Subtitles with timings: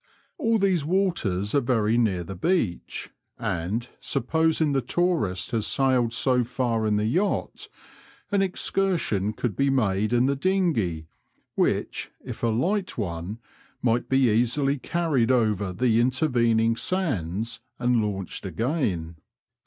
[0.39, 6.43] All these waters are very near the Beach, and supposing the tourist has sailed so
[6.43, 7.67] far in the yacht,
[8.31, 11.05] an excursion could be made in the dinghey,
[11.53, 13.37] which, if a light one,
[13.83, 19.17] might be easily carried over the intervening sands and launched again.